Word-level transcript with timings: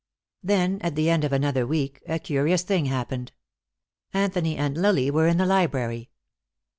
Then, 0.41 0.79
at 0.81 0.95
the 0.95 1.11
end 1.11 1.23
of 1.23 1.31
another 1.31 1.67
week, 1.67 2.01
a 2.07 2.17
curious 2.17 2.63
thing 2.63 2.85
happened. 2.85 3.33
Anthony 4.15 4.57
and 4.57 4.75
Lily 4.75 5.11
were 5.11 5.27
in 5.27 5.37
the 5.37 5.45
library. 5.45 6.09